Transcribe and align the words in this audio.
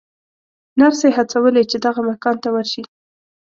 نرسې 0.79 1.07
هڅولې 1.17 1.63
چې 1.71 1.77
دغه 1.85 2.01
مکان 2.09 2.35
ته 2.43 2.49
ورشي. 2.53 2.83